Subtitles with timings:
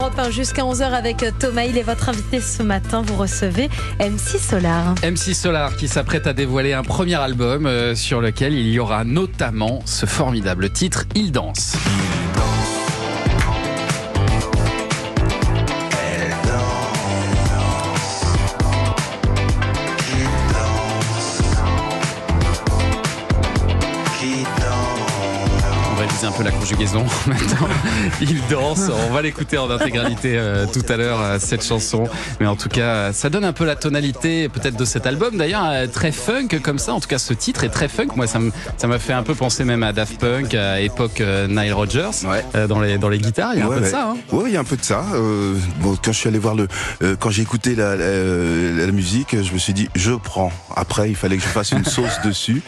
[0.00, 1.64] Europe 1 jusqu'à 11h avec Thomas.
[1.64, 3.02] Il est votre invité ce matin.
[3.02, 3.68] Vous recevez
[4.00, 4.94] MC Solar.
[5.02, 9.04] MC Solar qui s'apprête à dévoiler un premier album euh, sur lequel il y aura
[9.04, 11.76] notamment ce formidable titre Il danse.
[26.40, 27.68] Peu la conjugaison maintenant.
[28.22, 28.90] Il danse.
[29.08, 32.04] On va l'écouter en intégralité euh, tout à l'heure, euh, cette chanson.
[32.40, 35.36] Mais en tout cas, ça donne un peu la tonalité peut-être de cet album.
[35.36, 36.94] D'ailleurs, euh, très funk comme ça.
[36.94, 38.08] En tout cas, ce titre est très funk.
[38.16, 42.10] Moi, ça m'a fait un peu penser même à Daft Punk, à époque Nile Rodgers,
[42.26, 42.66] Ouais.
[42.68, 43.52] dans, les, dans les guitares.
[43.54, 44.10] Il y a un Ouais, peu de ça.
[44.10, 44.16] hein.
[44.32, 45.04] Ouais, il y a un peu de ça.
[45.80, 46.68] Bon, quand je suis allé voir le,
[47.18, 50.52] quand j'ai écouté la, la, la musique, je me suis dit, je prends.
[50.74, 52.62] Après, il fallait que je fasse une sauce dessus.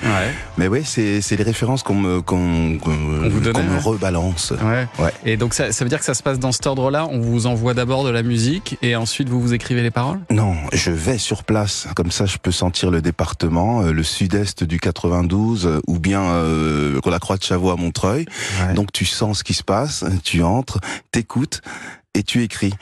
[0.58, 4.52] Mais ouais, c'est, les références qu'on me, On vous donnait, me rebalance.
[4.62, 4.86] Ouais.
[4.98, 5.12] Ouais.
[5.24, 7.06] Et donc, ça, ça veut dire que ça se passe dans cet ordre-là.
[7.10, 10.20] On vous envoie d'abord de la musique et ensuite vous vous écrivez les paroles?
[10.30, 11.86] Non, je vais sur place.
[11.94, 16.22] Comme ça, je peux sentir le département, euh, le sud-est du 92, euh, ou bien
[16.22, 18.26] euh, la Croix de Chavaux à Montreuil.
[18.74, 20.78] Donc, tu sens ce qui se passe, tu entres,
[21.10, 21.60] t'écoutes
[22.14, 22.72] et tu écris.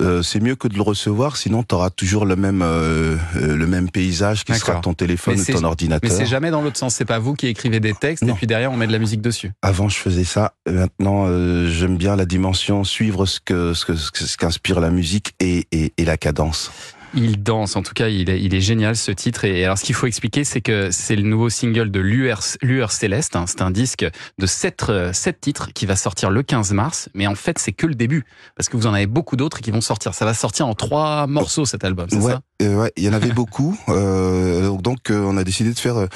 [0.00, 3.56] Euh, c'est mieux que de le recevoir, sinon tu auras toujours le même euh, euh,
[3.56, 6.10] le même paysage qui sera ton téléphone Mais ou ton Mais ordinateur.
[6.10, 6.94] c'est jamais dans l'autre sens.
[6.94, 9.20] C'est pas vous qui écrivez des textes et puis derrière on met de la musique
[9.20, 9.52] dessus.
[9.60, 10.54] Avant, je faisais ça.
[10.66, 14.80] Maintenant, euh, j'aime bien la dimension suivre ce que ce que ce que- ce qu'inspire
[14.80, 16.72] la musique et, et, et la cadence.
[17.14, 19.44] Il danse, en tout cas, il est, il est génial ce titre.
[19.44, 22.90] Et alors, ce qu'il faut expliquer, c'est que c'est le nouveau single de Lueur, Lueur
[22.90, 23.36] Céleste.
[23.36, 23.44] hein.
[23.46, 24.06] C'est un disque
[24.38, 27.08] de sept, euh, sept titres qui va sortir le 15 mars.
[27.14, 28.24] Mais en fait, c'est que le début.
[28.56, 30.14] Parce que vous en avez beaucoup d'autres qui vont sortir.
[30.14, 32.40] Ça va sortir en trois morceaux, cet album, c'est Ouais, ça?
[32.62, 33.78] euh, ouais, il y en avait beaucoup.
[33.88, 36.06] Euh, donc, euh, on a décidé de faire euh,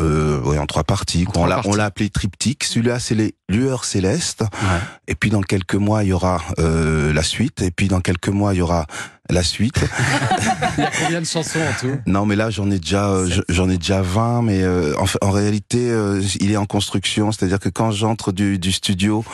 [0.00, 1.24] euh, ouais, en trois parties.
[1.24, 1.70] trois on l'a parties.
[1.70, 2.64] on l'a appelé triptyque.
[2.64, 4.42] Celui-là, c'est les lueurs célestes.
[4.42, 4.78] Ouais.
[5.08, 7.62] Et puis, dans quelques mois, il y aura euh, la suite.
[7.62, 8.86] Et puis, dans quelques mois, il y aura
[9.34, 9.80] la suite.
[10.78, 11.96] Il y a combien de chansons en tout?
[12.06, 15.30] Non, mais là, j'en ai déjà, euh, j'en ai déjà 20, mais euh, en, en
[15.30, 17.30] réalité, euh, il est en construction.
[17.32, 19.24] C'est-à-dire que quand j'entre du, du studio,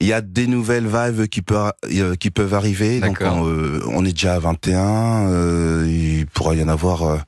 [0.00, 1.72] il y a des nouvelles vibes qui peuvent,
[2.18, 3.00] qui peuvent arriver.
[3.00, 5.28] Donc, on, on est déjà à 21.
[5.28, 7.24] euh, il pourra y en avoir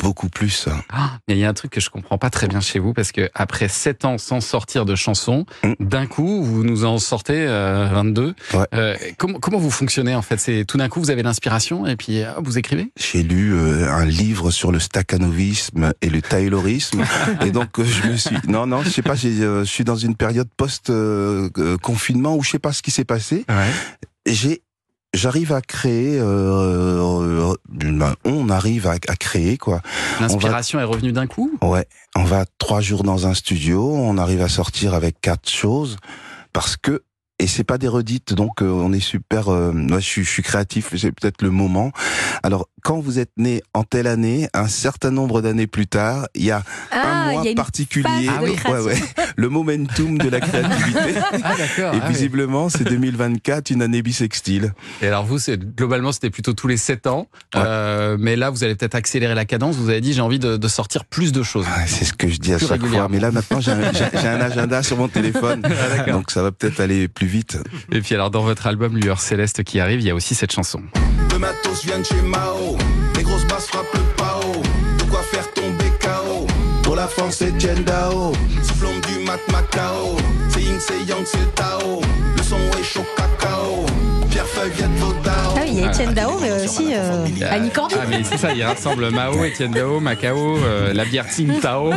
[0.00, 0.68] beaucoup plus.
[0.90, 2.92] Ah, mais il y a un truc que je comprends pas très bien chez vous
[2.94, 5.72] parce que après 7 ans sans sortir de chansons, Mm.
[5.80, 8.34] d'un coup vous nous en sortez euh, 22.
[8.54, 8.66] Ouais.
[8.74, 10.38] Euh, comment, comment vous fonctionnez en fait?
[10.38, 12.90] C'est tout d'un coup vous avez l'inspiration et puis hop, vous écrivez?
[12.96, 17.04] J'ai lu euh, un livre sur le staccanovisme et le taylorisme,
[17.44, 19.96] et donc euh, je me suis non non je sais pas euh, je suis dans
[19.96, 23.70] une période post euh, euh, confinement où je sais pas ce qui s'est passé Ouais.
[24.26, 24.62] J'ai
[25.14, 29.80] j'arrive à créer euh, euh, ben, on arrive à, à créer quoi.
[30.20, 31.50] L'inspiration est revenue d'un coup?
[31.62, 31.86] Ouais
[32.16, 35.96] on va trois jours dans un studio on arrive à sortir avec quatre choses
[36.52, 37.02] parce que
[37.40, 40.30] et c'est pas des redites donc euh, on est super euh, moi je suis, je
[40.30, 41.90] suis créatif c'est peut-être le moment.
[42.42, 46.44] Alors quand vous êtes né en telle année un certain nombre d'années plus tard il
[46.44, 46.62] y a
[46.92, 48.84] un mois Ah, a une particulier phase de ouais, création.
[48.84, 49.02] ouais,
[49.36, 51.00] le momentum de la créativité
[51.42, 52.00] Ah et ah, oui.
[52.10, 55.38] visiblement c'est 2024 une année bisextile Et alors vous,
[55.76, 57.62] globalement c'était plutôt tous les 7 ans, Ouais.
[57.64, 59.76] Euh, mais là vous allez peut-être accélérer la cadence.
[59.76, 61.64] Vous avez dit j'ai envie de, de sortir plus de choses.
[61.66, 63.08] Ouais, c'est ce que je dis à Plus chaque fois.
[63.10, 63.78] Mais là, maintenant, j'ai un,
[64.14, 65.62] un agenda sur mon téléphone.
[65.64, 67.58] Ah, donc, ça va peut-être aller plus vite.
[67.92, 70.52] Et puis alors dans votre album Lueur Céleste qui arrive, il y a aussi cette
[70.52, 70.82] chanson.
[71.32, 72.73] Le matos vient de chez Mao.
[73.16, 74.62] Les grosses basses frappent le pao.
[74.98, 76.46] De quoi faire tomber KO.
[76.82, 78.32] Pour la France, c'est Dao.
[78.62, 80.16] Diplôme du mat Macao.
[80.50, 82.00] C'est Ying, c'est Yang, c'est le Tao.
[82.36, 83.86] Le son est chaud cacao.
[84.30, 85.32] Pierre Feuille vient de Vodao.
[85.56, 87.94] Ah oui, il y a Etienne Dao, mais aussi euh, Annie Cordy.
[87.98, 91.92] Ah mais c'est ça, il rassemble Mao, Etienne Dao, Macao, euh, la bière Tsingtao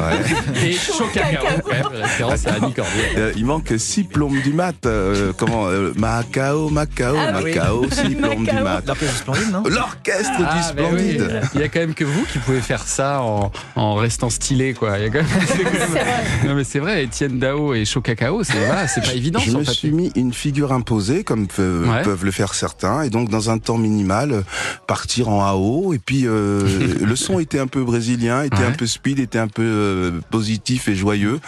[0.64, 1.67] et Chocacao.
[1.68, 3.34] Quand même, référence à Annie Cordier.
[3.36, 4.86] Il manque six plombes du mat.
[4.86, 7.56] euh, comment euh, Macao, Macao, Ah oui.
[7.56, 8.84] Macao, six plombes du mat.
[8.86, 9.64] L'orchestre splendide, non?
[9.64, 11.14] L'orchestre Ah, du mais oui.
[11.14, 11.42] Splendide.
[11.56, 14.74] Il y a quand même que vous qui pouvez faire ça en, en restant stylé,
[14.74, 14.98] quoi.
[14.98, 15.28] Il y a quand même,
[16.48, 19.60] Non, mais c'est vrai, Etienne Dao et Chocacao, c'est voilà, c'est pas évident Je me
[19.60, 22.02] le suis mis une figure imposée, comme Ouais.
[22.04, 24.44] peuvent le faire certains, et donc dans un temps minimal,
[24.88, 25.94] partir en AO.
[25.94, 26.62] Et puis euh,
[27.02, 28.66] le son était un peu brésilien, était Ouais.
[28.66, 31.40] un peu speed, était un peu euh, positif et joyeux.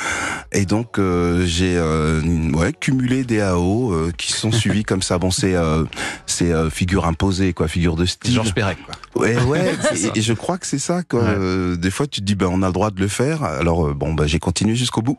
[0.52, 2.22] Et donc euh, j'ai euh,
[2.54, 5.18] ouais, cumulé des AO euh, qui sont suivis comme ça.
[5.18, 5.84] Bon, c'est euh,
[6.26, 8.34] c'est euh, figure imposée, quoi, figure de style.
[8.34, 8.78] Georges Perec.
[9.16, 9.74] Ouais, ouais.
[9.96, 11.04] et, et je crois que c'est ça.
[11.04, 11.22] Quoi.
[11.24, 11.30] Ouais.
[11.38, 13.44] Euh, des fois, tu te dis, ben, on a le droit de le faire.
[13.44, 15.18] Alors, euh, bon, ben, j'ai continué jusqu'au bout.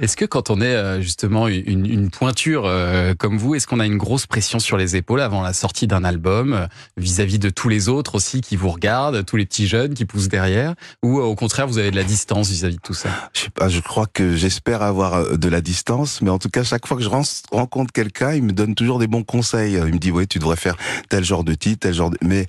[0.00, 2.70] Est-ce que quand on est euh, justement une, une pointure
[3.18, 6.04] comme vous, est-ce qu'on a une grosse pression sur les épaules avant la sortie d'un
[6.04, 6.66] album
[6.96, 10.28] vis-à-vis de tous les autres aussi qui vous regardent, tous les petits jeunes qui poussent
[10.28, 13.08] derrière, ou au contraire vous avez de la distance vis-à-vis de tout ça?
[13.34, 16.64] Je sais pas, je crois que j'espère avoir de la distance, mais en tout cas,
[16.64, 17.22] chaque fois que je ren-
[17.52, 19.74] rencontre quelqu'un, il me donne toujours des bons conseils.
[19.74, 20.76] Il me dit, ouais, tu devrais faire
[21.08, 22.18] tel genre de titre, tel genre de...
[22.22, 22.46] Mais...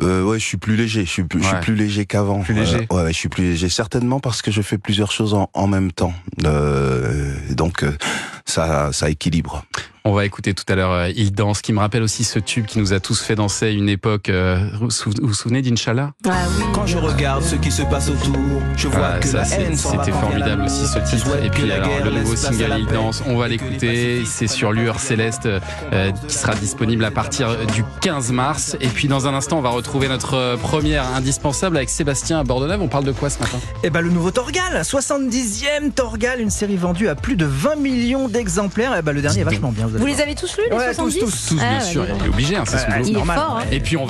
[0.00, 1.04] Euh, ouais, je suis plus léger.
[1.04, 2.40] Je suis plus, je suis plus léger qu'avant.
[2.40, 2.86] Plus léger.
[2.90, 3.68] Euh, ouais, ouais, je suis plus léger.
[3.68, 6.14] Certainement parce que je fais plusieurs choses en, en même temps.
[6.44, 7.96] Euh, donc euh,
[8.44, 9.64] ça, ça équilibre.
[10.04, 12.66] On va écouter tout à l'heure euh, Il danse, qui me rappelle aussi ce tube
[12.66, 14.28] qui nous a tous fait danser à une époque.
[14.28, 16.64] euh, vous vous vous souvenez d'Inch'Allah Ah oui.
[16.72, 18.36] Quand je regarde ce qui se passe autour,
[18.76, 21.28] je vois Ah, que ça, c'était formidable aussi ce titre.
[21.44, 24.22] Et puis alors le nouveau single Il danse, on va l'écouter.
[24.24, 28.76] C'est sur Lueur Céleste euh, qui sera disponible à partir du 15 mars.
[28.80, 32.80] Et puis dans un instant, on va retrouver notre première indispensable avec Sébastien à Bordenave.
[32.80, 33.58] On parle de quoi ce matin?
[33.84, 38.28] Eh ben le nouveau Torgal, 70e Torgal, une série vendue à plus de 20 millions
[38.28, 38.94] d'exemplaires.
[38.98, 39.86] Eh ben le dernier est vachement bien.
[39.86, 41.84] Vous allez les avez tous lus, les Ouais, tous, 70 tous, Tous, Ah, bien ouais,
[41.84, 42.16] sûr, donc.
[42.20, 43.10] il est obligé, hein, c'est son boulot.
[43.12, 43.38] Normal.
[43.38, 43.64] fort, hein.
[43.70, 44.06] Et puis on va